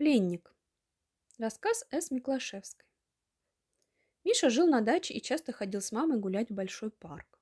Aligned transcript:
Пленник. 0.00 0.56
Рассказ 1.36 1.84
С. 1.90 2.10
Миклашевской. 2.10 2.86
Миша 4.24 4.48
жил 4.48 4.66
на 4.66 4.80
даче 4.80 5.12
и 5.12 5.20
часто 5.20 5.52
ходил 5.52 5.82
с 5.82 5.92
мамой 5.92 6.18
гулять 6.18 6.48
в 6.48 6.54
большой 6.54 6.90
парк. 6.90 7.38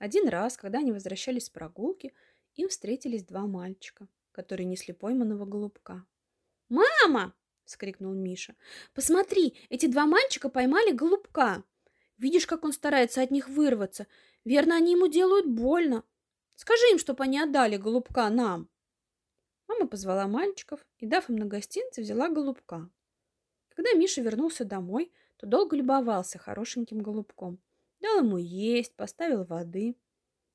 Один 0.00 0.26
раз, 0.26 0.56
когда 0.56 0.80
они 0.80 0.90
возвращались 0.90 1.44
с 1.44 1.50
прогулки, 1.50 2.12
им 2.56 2.68
встретились 2.70 3.22
два 3.22 3.46
мальчика, 3.46 4.08
которые 4.32 4.66
несли 4.66 4.92
пойманного 4.94 5.44
голубка. 5.44 6.04
«Мама!»— 6.68 7.36
вскрикнул 7.64 8.14
Миша. 8.14 8.56
«Посмотри, 8.92 9.56
эти 9.68 9.86
два 9.86 10.06
мальчика 10.06 10.48
поймали 10.48 10.90
голубка. 10.90 11.62
Видишь, 12.18 12.48
как 12.48 12.64
он 12.64 12.72
старается 12.72 13.22
от 13.22 13.30
них 13.30 13.48
вырваться. 13.48 14.08
Верно, 14.44 14.74
они 14.74 14.94
ему 14.94 15.06
делают 15.06 15.46
больно. 15.46 16.02
Скажи 16.56 16.82
им, 16.90 16.98
чтобы 16.98 17.22
они 17.22 17.38
отдали 17.38 17.76
голубка 17.76 18.28
нам». 18.28 18.68
Мама 19.68 19.86
позвала 19.86 20.26
мальчиков 20.26 20.84
и, 20.98 21.06
дав 21.06 21.28
им 21.28 21.36
на 21.36 21.46
гостинцы, 21.46 22.02
взяла 22.02 22.28
голубка. 22.28 22.88
Когда 23.68 23.92
Миша 23.92 24.22
вернулся 24.22 24.64
домой, 24.64 25.12
то 25.36 25.46
долго 25.46 25.76
любовался 25.76 26.38
хорошеньким 26.38 27.00
голубком. 27.00 27.58
Дал 28.00 28.18
ему 28.18 28.38
есть, 28.38 28.94
поставил 28.94 29.44
воды. 29.44 29.96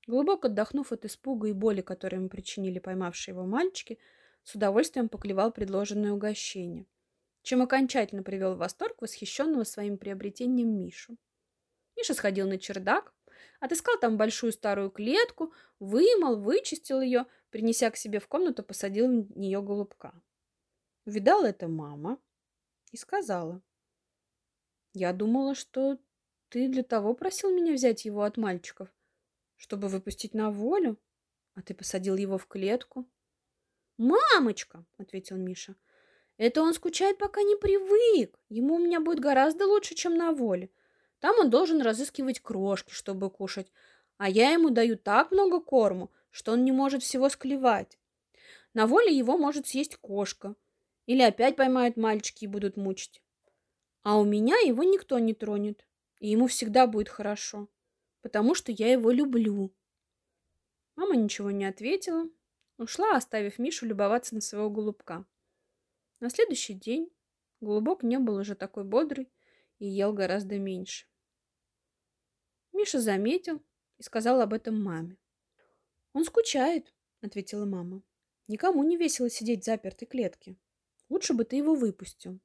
Глубоко 0.07 0.47
отдохнув 0.47 0.91
от 0.91 1.05
испуга 1.05 1.47
и 1.47 1.53
боли, 1.53 1.81
которые 1.81 2.19
ему 2.19 2.29
причинили 2.29 2.79
поймавшие 2.79 3.33
его 3.33 3.45
мальчики, 3.45 3.99
с 4.43 4.55
удовольствием 4.55 5.09
поклевал 5.09 5.51
предложенное 5.51 6.13
угощение, 6.13 6.87
чем 7.43 7.61
окончательно 7.61 8.23
привел 8.23 8.55
в 8.55 8.57
восторг 8.57 9.01
восхищенного 9.01 9.63
своим 9.63 9.97
приобретением 9.97 10.75
Мишу. 10.75 11.17
Миша 11.95 12.15
сходил 12.15 12.47
на 12.47 12.57
чердак, 12.57 13.13
отыскал 13.59 13.99
там 13.99 14.17
большую 14.17 14.51
старую 14.51 14.89
клетку, 14.89 15.53
вымыл, 15.79 16.39
вычистил 16.39 17.01
ее, 17.01 17.27
принеся 17.51 17.91
к 17.91 17.97
себе 17.97 18.19
в 18.19 18.27
комнату, 18.27 18.63
посадил 18.63 19.07
в 19.07 19.37
нее 19.37 19.61
голубка. 19.61 20.13
Увидала 21.05 21.45
это 21.45 21.67
мама 21.67 22.19
и 22.91 22.97
сказала. 22.97 23.61
«Я 24.93 25.13
думала, 25.13 25.53
что 25.55 25.99
ты 26.49 26.67
для 26.67 26.83
того 26.83 27.13
просил 27.13 27.53
меня 27.53 27.73
взять 27.73 28.05
его 28.05 28.23
от 28.23 28.37
мальчиков, 28.37 28.89
чтобы 29.57 29.87
выпустить 29.87 30.33
на 30.33 30.49
волю, 30.49 30.97
а 31.53 31.61
ты 31.61 31.73
посадил 31.73 32.15
его 32.15 32.37
в 32.37 32.47
клетку». 32.47 33.07
«Мамочка!»— 33.97 34.85
ответил 34.97 35.37
Миша. 35.37 35.75
«Это 36.37 36.61
он 36.61 36.73
скучает, 36.73 37.17
пока 37.17 37.43
не 37.43 37.55
привык. 37.55 38.39
Ему 38.49 38.75
у 38.75 38.79
меня 38.79 38.99
будет 38.99 39.19
гораздо 39.19 39.67
лучше, 39.67 39.95
чем 39.95 40.15
на 40.15 40.31
воле. 40.31 40.71
Там 41.19 41.37
он 41.39 41.49
должен 41.49 41.81
разыскивать 41.81 42.39
крошки, 42.39 42.91
чтобы 42.91 43.29
кушать, 43.29 43.71
а 44.17 44.27
я 44.27 44.51
ему 44.51 44.71
даю 44.71 44.97
так 44.97 45.31
много 45.31 45.61
корму, 45.61 46.11
что 46.31 46.53
он 46.53 46.65
не 46.65 46.71
может 46.71 47.03
всего 47.03 47.29
склевать. 47.29 47.99
На 48.73 48.87
воле 48.87 49.15
его 49.15 49.37
может 49.37 49.67
съесть 49.67 49.97
кошка. 49.97 50.55
Или 51.05 51.21
опять 51.21 51.55
поймают 51.55 51.97
мальчики 51.97 52.45
и 52.45 52.47
будут 52.47 52.77
мучить. 52.77 53.21
А 54.03 54.17
у 54.17 54.23
меня 54.23 54.55
его 54.59 54.83
никто 54.83 55.19
не 55.19 55.33
тронет, 55.33 55.85
и 56.19 56.29
ему 56.29 56.47
всегда 56.47 56.87
будет 56.87 57.09
хорошо, 57.09 57.69
потому 58.21 58.55
что 58.55 58.71
я 58.71 58.91
его 58.91 59.11
люблю. 59.11 59.73
Мама 60.95 61.15
ничего 61.15 61.51
не 61.51 61.65
ответила, 61.65 62.29
ушла, 62.77 63.15
оставив 63.15 63.59
Мишу 63.59 63.85
любоваться 63.85 64.35
на 64.35 64.41
своего 64.41 64.69
голубка. 64.69 65.25
На 66.19 66.29
следующий 66.29 66.73
день 66.73 67.11
голубок 67.59 68.03
не 68.03 68.17
был 68.19 68.35
уже 68.35 68.55
такой 68.55 68.83
бодрый 68.83 69.31
и 69.79 69.87
ел 69.87 70.13
гораздо 70.13 70.57
меньше. 70.57 71.07
Миша 72.73 72.99
заметил 72.99 73.61
и 73.97 74.03
сказал 74.03 74.41
об 74.41 74.53
этом 74.53 74.81
маме. 74.81 75.17
«Он 76.13 76.25
скучает»,— 76.25 76.93
ответила 77.21 77.65
мама. 77.65 78.03
«Никому 78.47 78.83
не 78.83 78.97
весело 78.97 79.29
сидеть 79.29 79.63
в 79.63 79.65
запертой 79.65 80.07
клетке. 80.07 80.57
Лучше 81.09 81.33
бы 81.33 81.45
ты 81.45 81.55
его 81.55 81.75
выпустил». 81.75 82.39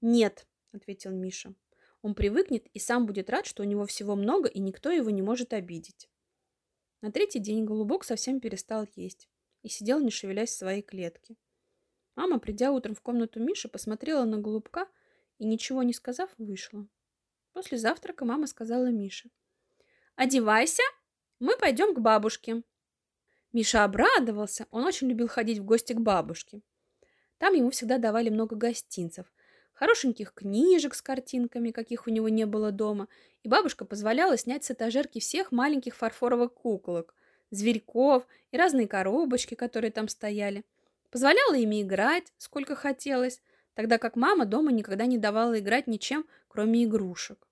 «Нет»,— 0.00 0.46
ответил 0.72 1.10
Миша. 1.10 1.54
«Он 2.02 2.14
привыкнет 2.14 2.66
и 2.68 2.78
сам 2.78 3.06
будет 3.06 3.28
рад, 3.28 3.46
что 3.46 3.62
у 3.62 3.66
него 3.66 3.84
всего 3.84 4.16
много, 4.16 4.48
и 4.48 4.60
никто 4.60 4.90
его 4.90 5.10
не 5.10 5.22
может 5.22 5.52
обидеть». 5.52 6.08
На 7.02 7.10
третий 7.10 7.38
день 7.38 7.64
голубок 7.64 8.04
совсем 8.04 8.40
перестал 8.40 8.86
есть 8.94 9.28
и 9.62 9.68
сидел, 9.68 10.00
не 10.00 10.10
шевелясь 10.10 10.50
в 10.50 10.56
своей 10.56 10.82
клетке. 10.82 11.36
Мама, 12.14 12.38
придя 12.38 12.72
утром 12.72 12.94
в 12.94 13.00
комнату 13.00 13.40
Миши, 13.40 13.68
посмотрела 13.68 14.24
на 14.24 14.38
голубка 14.38 14.88
и, 15.38 15.46
ничего 15.46 15.82
не 15.82 15.92
сказав, 15.92 16.30
вышла. 16.38 16.86
После 17.52 17.78
завтрака 17.78 18.24
мама 18.24 18.46
сказала 18.46 18.90
Мише. 18.90 19.30
«Одевайся, 20.16 20.82
мы 21.38 21.56
пойдем 21.56 21.94
к 21.94 22.00
бабушке». 22.00 22.62
Миша 23.52 23.82
обрадовался. 23.82 24.66
Он 24.70 24.84
очень 24.84 25.08
любил 25.08 25.26
ходить 25.26 25.58
в 25.58 25.64
гости 25.64 25.92
к 25.92 26.00
бабушке. 26.00 26.60
Там 27.38 27.54
ему 27.54 27.70
всегда 27.70 27.98
давали 27.98 28.28
много 28.28 28.54
гостинцев, 28.54 29.26
хорошеньких 29.72 30.34
книжек 30.34 30.94
с 30.94 31.02
картинками, 31.02 31.70
каких 31.70 32.06
у 32.06 32.10
него 32.10 32.28
не 32.28 32.46
было 32.46 32.70
дома, 32.70 33.08
и 33.42 33.48
бабушка 33.48 33.84
позволяла 33.84 34.36
снять 34.36 34.64
с 34.64 34.70
этажерки 34.70 35.18
всех 35.18 35.50
маленьких 35.50 35.96
фарфоровых 35.96 36.52
куколок, 36.52 37.14
зверьков 37.50 38.26
и 38.52 38.56
разные 38.56 38.86
коробочки, 38.86 39.54
которые 39.54 39.90
там 39.90 40.06
стояли. 40.06 40.64
Позволяла 41.10 41.54
ими 41.54 41.82
играть, 41.82 42.32
сколько 42.36 42.76
хотелось, 42.76 43.42
тогда 43.74 43.98
как 43.98 44.14
мама 44.14 44.44
дома 44.44 44.70
никогда 44.70 45.06
не 45.06 45.18
давала 45.18 45.58
играть 45.58 45.88
ничем, 45.88 46.24
кроме 46.46 46.84
игрушек. 46.84 47.48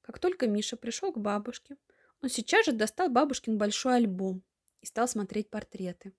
Как 0.00 0.18
только 0.18 0.46
Миша 0.46 0.76
пришел 0.76 1.12
к 1.12 1.18
бабушке, 1.18 1.76
он 2.22 2.30
сейчас 2.30 2.64
же 2.64 2.72
достал 2.72 3.10
бабушкин 3.10 3.58
большой 3.58 3.96
альбом 3.96 4.42
и 4.84 4.86
стал 4.86 5.08
смотреть 5.08 5.48
портреты. 5.48 6.12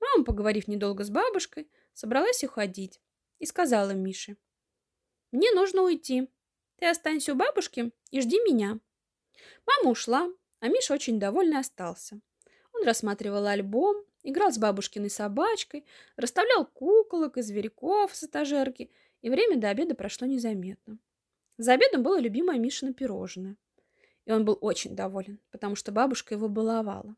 Мама, 0.00 0.22
поговорив 0.22 0.68
недолго 0.68 1.02
с 1.02 1.08
бабушкой, 1.08 1.70
собралась 1.94 2.44
уходить 2.44 3.00
и 3.38 3.46
сказала 3.46 3.92
Мише. 3.92 4.36
«Мне 5.32 5.50
нужно 5.52 5.82
уйти. 5.82 6.28
Ты 6.76 6.86
останься 6.86 7.32
у 7.32 7.36
бабушки 7.36 7.90
и 8.10 8.20
жди 8.20 8.36
меня». 8.40 8.78
Мама 9.66 9.92
ушла, 9.92 10.30
а 10.60 10.68
Миша 10.68 10.92
очень 10.92 11.18
довольный 11.18 11.58
остался. 11.58 12.20
Он 12.74 12.84
рассматривал 12.84 13.46
альбом, 13.46 14.04
играл 14.22 14.52
с 14.52 14.58
бабушкиной 14.58 15.08
собачкой, 15.08 15.86
расставлял 16.16 16.66
куколок 16.66 17.38
и 17.38 17.42
зверьков 17.42 18.14
с 18.14 18.24
этажерки, 18.24 18.90
и 19.22 19.30
время 19.30 19.56
до 19.56 19.70
обеда 19.70 19.94
прошло 19.94 20.26
незаметно. 20.26 20.98
За 21.56 21.72
обедом 21.72 22.02
было 22.02 22.20
любимое 22.20 22.58
Мишино 22.58 22.92
пирожное. 22.92 23.56
И 24.26 24.32
он 24.32 24.44
был 24.44 24.58
очень 24.60 24.94
доволен, 24.94 25.40
потому 25.50 25.76
что 25.76 25.92
бабушка 25.92 26.34
его 26.34 26.48
баловала 26.50 27.16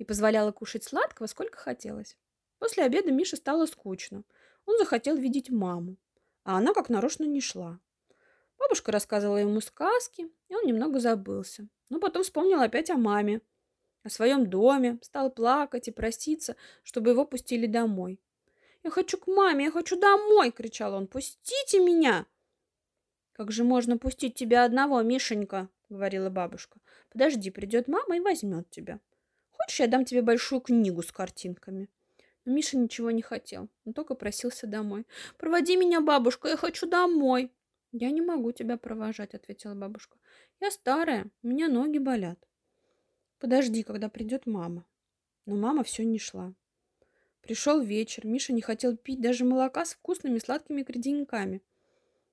и 0.00 0.04
позволяла 0.04 0.50
кушать 0.50 0.82
сладкого, 0.82 1.26
сколько 1.26 1.58
хотелось. 1.58 2.16
После 2.58 2.84
обеда 2.84 3.12
Мише 3.12 3.36
стало 3.36 3.66
скучно. 3.66 4.24
Он 4.64 4.78
захотел 4.78 5.14
видеть 5.14 5.50
маму, 5.50 5.98
а 6.42 6.56
она 6.56 6.72
как 6.72 6.88
нарочно 6.88 7.24
не 7.24 7.42
шла. 7.42 7.78
Бабушка 8.58 8.92
рассказывала 8.92 9.36
ему 9.36 9.60
сказки, 9.60 10.30
и 10.48 10.54
он 10.54 10.64
немного 10.64 11.00
забылся. 11.00 11.68
Но 11.90 12.00
потом 12.00 12.22
вспомнил 12.22 12.62
опять 12.62 12.88
о 12.88 12.96
маме, 12.96 13.42
о 14.02 14.08
своем 14.08 14.48
доме, 14.48 14.98
стал 15.02 15.30
плакать 15.30 15.88
и 15.88 15.92
проситься, 15.92 16.56
чтобы 16.82 17.10
его 17.10 17.26
пустили 17.26 17.66
домой. 17.66 18.18
«Я 18.82 18.90
хочу 18.90 19.18
к 19.18 19.26
маме, 19.26 19.66
я 19.66 19.70
хочу 19.70 20.00
домой!»— 20.00 20.50
кричал 20.56 20.94
он. 20.94 21.08
«Пустите 21.08 21.78
меня!» 21.78 22.24
«Как 23.32 23.52
же 23.52 23.64
можно 23.64 23.98
пустить 23.98 24.34
тебя 24.34 24.64
одного, 24.64 25.02
Мишенька?»— 25.02 25.68
говорила 25.90 26.30
бабушка. 26.30 26.80
«Подожди, 27.10 27.50
придет 27.50 27.86
мама 27.86 28.16
и 28.16 28.20
возьмет 28.20 28.70
тебя. 28.70 28.98
Хочешь, 29.60 29.80
я 29.80 29.86
дам 29.86 30.04
тебе 30.04 30.22
большую 30.22 30.60
книгу 30.60 31.02
с 31.02 31.12
картинками?» 31.12 31.88
Но 32.44 32.54
Миша 32.54 32.78
ничего 32.78 33.10
не 33.10 33.20
хотел, 33.20 33.68
он 33.84 33.92
только 33.92 34.14
просился 34.14 34.66
домой. 34.66 35.06
«Проводи 35.36 35.76
меня, 35.76 36.00
бабушка, 36.00 36.48
я 36.48 36.56
хочу 36.56 36.88
домой!» 36.88 37.52
«Я 37.92 38.10
не 38.10 38.22
могу 38.22 38.52
тебя 38.52 38.78
провожать»,— 38.78 39.34
ответила 39.36 39.74
бабушка. 39.74 40.16
«Я 40.60 40.70
старая, 40.70 41.26
у 41.42 41.48
меня 41.48 41.68
ноги 41.68 41.98
болят». 41.98 42.38
«Подожди, 43.38 43.82
когда 43.82 44.08
придет 44.08 44.46
мама». 44.46 44.86
Но 45.44 45.56
мама 45.56 45.82
все 45.82 46.04
не 46.04 46.18
шла. 46.18 46.54
Пришел 47.42 47.80
вечер, 47.80 48.26
Миша 48.26 48.52
не 48.52 48.62
хотел 48.62 48.96
пить 48.96 49.20
даже 49.20 49.44
молока 49.44 49.84
с 49.84 49.94
вкусными 49.94 50.38
сладкими 50.38 50.82
креденьками. 50.82 51.62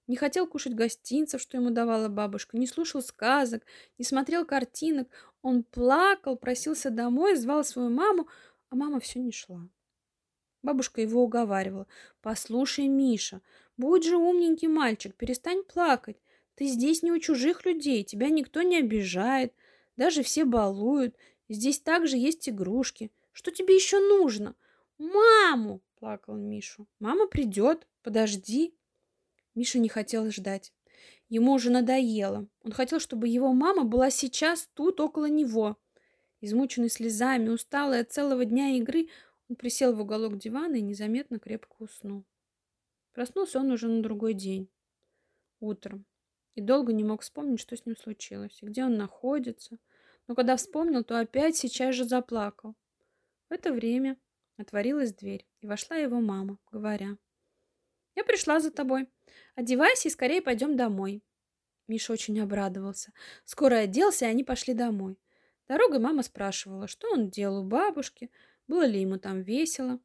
Не 0.07 0.15
хотел 0.15 0.47
кушать 0.47 0.73
гостинцев, 0.73 1.41
что 1.41 1.57
ему 1.57 1.69
давала 1.69 2.07
бабушка, 2.07 2.57
не 2.57 2.65
слушал 2.65 3.01
сказок, 3.01 3.63
не 3.97 4.05
смотрел 4.05 4.45
картинок. 4.45 5.09
Он 5.41 5.63
плакал, 5.63 6.37
просился 6.37 6.89
домой, 6.89 7.35
звал 7.35 7.63
свою 7.65 7.89
маму, 7.89 8.27
а 8.69 8.75
мама 8.75 9.01
все 9.01 9.19
не 9.19 9.33
шла. 9.33 9.67
Бабушка 10.63 11.01
его 11.01 11.23
уговаривала. 11.23 11.87
«Послушай, 12.21 12.87
Миша, 12.87 13.41
будь 13.75 14.05
же 14.05 14.17
умненький 14.17 14.67
мальчик, 14.69 15.13
перестань 15.13 15.63
плакать. 15.63 16.17
Ты 16.55 16.65
здесь 16.65 17.03
не 17.03 17.11
у 17.11 17.19
чужих 17.19 17.65
людей, 17.65 18.03
тебя 18.03 18.29
никто 18.29 18.61
не 18.63 18.77
обижает, 18.77 19.53
даже 19.97 20.23
все 20.23 20.45
балуют. 20.45 21.15
Здесь 21.49 21.79
также 21.79 22.17
есть 22.17 22.49
игрушки. 22.49 23.11
Что 23.33 23.51
тебе 23.51 23.75
еще 23.75 23.99
нужно?» 23.99 24.55
«Маму!»– 24.97 25.81
плакал 25.99 26.35
Мишу. 26.35 26.87
«Мама 26.99 27.27
придет, 27.27 27.87
подожди». 28.01 28.73
Миша 29.57 29.79
не 29.79 29.89
хотел 29.89 30.29
ждать. 30.29 30.71
Ему 31.29 31.53
уже 31.53 31.71
надоело. 31.71 32.47
Он 32.63 32.71
хотел, 32.71 32.99
чтобы 32.99 33.27
его 33.27 33.53
мама 33.53 33.85
была 33.85 34.11
сейчас 34.11 34.69
тут, 34.75 34.99
около 34.99 35.25
него. 35.25 35.77
Измученный 36.41 36.91
слезами, 36.91 37.49
усталый 37.49 38.01
от 38.01 38.11
целого 38.11 38.45
дня 38.45 38.77
игры, 38.77 39.07
Он 39.49 39.55
присел 39.55 39.95
в 39.95 40.01
уголок 40.01 40.37
дивана 40.37 40.75
и 40.75 40.81
незаметно 40.81 41.39
крепко 41.39 41.75
уснул. 41.79 42.23
Проснулся 43.13 43.59
он 43.59 43.71
уже 43.71 43.87
на 43.87 44.03
другой 44.03 44.35
день, 44.35 44.69
утром, 45.59 46.05
и 46.53 46.61
долго 46.61 46.93
не 46.93 47.03
мог 47.03 47.23
вспомнить, 47.23 47.59
что 47.59 47.75
с 47.75 47.83
ним 47.83 47.97
случилось, 47.97 48.59
и 48.61 48.65
где 48.67 48.83
он 48.83 48.93
находится. 48.93 49.79
Но 50.27 50.35
когда 50.35 50.55
вспомнил, 50.55 51.03
то 51.03 51.19
опять 51.19 51.57
сейчас 51.57 51.95
же 51.95 52.03
заплакал. 52.03 52.75
В 53.49 53.53
это 53.53 53.73
время 53.73 54.17
отворилась 54.57 55.15
дверь, 55.15 55.47
и 55.61 55.65
вошла 55.65 55.95
его 55.95 56.21
мама, 56.21 56.59
говоря, 56.71 57.17
«Я 58.17 58.23
пришла 58.23 58.59
за 58.59 58.71
тобой. 58.71 59.07
Одевайся 59.53 60.07
и 60.07 60.11
скорее 60.11 60.41
пойдем 60.41 60.75
домой». 60.75 61.23
Миша 61.87 62.13
очень 62.13 62.39
обрадовался. 62.39 63.13
Скоро 63.45 63.75
оделся, 63.75 64.25
и 64.25 64.29
они 64.29 64.43
пошли 64.43 64.73
домой. 64.73 65.19
Дорогой 65.67 65.99
мама 65.99 66.23
спрашивала, 66.23 66.87
что 66.87 67.11
он 67.11 67.29
делал 67.29 67.59
у 67.59 67.63
бабушки, 67.63 68.31
было 68.67 68.87
ли 68.87 68.99
ему 68.99 69.19
там 69.19 69.43
весело. 69.43 69.99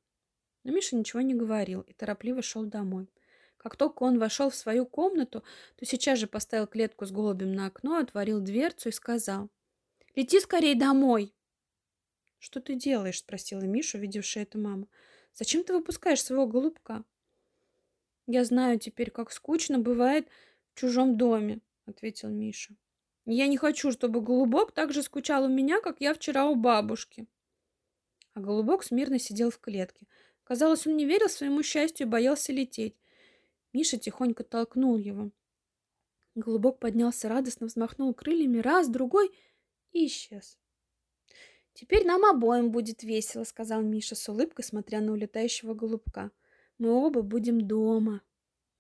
Но 0.62 0.72
Миша 0.72 0.94
ничего 0.94 1.22
не 1.22 1.34
говорил 1.34 1.80
и 1.80 1.94
торопливо 1.94 2.42
шел 2.42 2.66
домой. 2.66 3.08
Как 3.56 3.76
только 3.76 4.02
он 4.02 4.18
вошел 4.18 4.50
в 4.50 4.56
свою 4.56 4.84
комнату, 4.84 5.42
то 5.76 5.86
сейчас 5.86 6.18
же 6.18 6.26
поставил 6.26 6.66
клетку 6.66 7.06
с 7.06 7.10
голубем 7.10 7.54
на 7.54 7.68
окно, 7.68 7.96
отворил 7.96 8.40
дверцу 8.40 8.90
и 8.90 8.92
сказал 8.92 9.48
«Лети 10.14 10.38
скорее 10.38 10.74
домой!» 10.74 11.34
«Что 12.38 12.60
ты 12.60 12.74
делаешь?»– 12.74 13.18
спросила 13.20 13.62
Миша, 13.62 13.96
видевшая 13.96 14.42
это 14.42 14.58
мама. 14.58 14.86
«Зачем 15.32 15.64
ты 15.64 15.72
выпускаешь 15.72 16.22
своего 16.22 16.46
голубка?» 16.46 17.04
«Я 18.32 18.46
знаю 18.46 18.78
теперь, 18.78 19.10
как 19.10 19.30
скучно 19.30 19.78
бывает 19.78 20.26
в 20.72 20.80
чужом 20.80 21.18
доме»,– 21.18 21.60
ответил 21.84 22.30
Миша. 22.30 22.74
«Я 23.26 23.46
не 23.46 23.58
хочу, 23.58 23.92
чтобы 23.92 24.22
голубок 24.22 24.72
так 24.72 24.90
же 24.90 25.02
скучал 25.02 25.44
у 25.44 25.48
меня, 25.48 25.82
как 25.82 26.00
я 26.00 26.14
вчера 26.14 26.46
у 26.46 26.54
бабушки». 26.54 27.26
А 28.32 28.40
голубок 28.40 28.84
смирно 28.84 29.18
сидел 29.18 29.50
в 29.50 29.58
клетке. 29.58 30.06
Казалось, 30.44 30.86
он 30.86 30.96
не 30.96 31.04
верил 31.04 31.28
своему 31.28 31.62
счастью 31.62 32.06
и 32.06 32.10
боялся 32.10 32.54
лететь. 32.54 32.96
Миша 33.74 33.98
тихонько 33.98 34.44
толкнул 34.44 34.96
его. 34.96 35.30
Голубок 36.34 36.78
поднялся 36.78 37.28
радостно, 37.28 37.66
взмахнул 37.66 38.14
крыльями 38.14 38.60
раз, 38.60 38.88
другой 38.88 39.30
и 39.92 40.06
исчез. 40.06 40.58
«Теперь 41.74 42.06
нам 42.06 42.24
обоим 42.24 42.70
будет 42.70 43.02
весело»,— 43.02 43.44
сказал 43.44 43.82
Миша 43.82 44.14
с 44.14 44.26
улыбкой, 44.26 44.64
смотря 44.64 45.02
на 45.02 45.12
улетающего 45.12 45.74
голубка. 45.74 46.30
«Мы 46.82 46.90
оба 46.90 47.22
будем 47.22 47.60
дома». 47.60 48.22